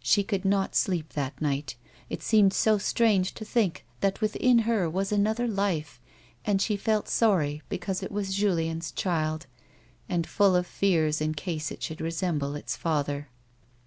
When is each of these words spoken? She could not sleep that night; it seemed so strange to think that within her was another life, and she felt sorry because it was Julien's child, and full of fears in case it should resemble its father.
She 0.00 0.24
could 0.24 0.46
not 0.46 0.74
sleep 0.74 1.12
that 1.12 1.38
night; 1.38 1.76
it 2.08 2.22
seemed 2.22 2.54
so 2.54 2.78
strange 2.78 3.34
to 3.34 3.44
think 3.44 3.84
that 4.00 4.22
within 4.22 4.60
her 4.60 4.88
was 4.88 5.12
another 5.12 5.46
life, 5.46 6.00
and 6.46 6.62
she 6.62 6.78
felt 6.78 7.10
sorry 7.10 7.60
because 7.68 8.02
it 8.02 8.10
was 8.10 8.34
Julien's 8.34 8.90
child, 8.90 9.44
and 10.08 10.26
full 10.26 10.56
of 10.56 10.66
fears 10.66 11.20
in 11.20 11.34
case 11.34 11.70
it 11.70 11.82
should 11.82 12.00
resemble 12.00 12.54
its 12.54 12.74
father. 12.74 13.28